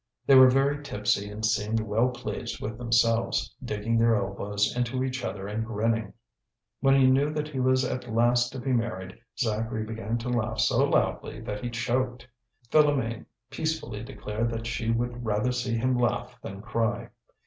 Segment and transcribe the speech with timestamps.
[0.25, 5.23] They were very tipsy and seemed well pleased with themselves, digging their elbows into each
[5.23, 6.13] other and grinning.
[6.79, 10.59] When he knew that he was at last to be married Zacharie began to laugh
[10.61, 12.27] so loudly that he choked.
[12.71, 17.09] Philoméne peacefully declared that she would rather see him laugh than cry.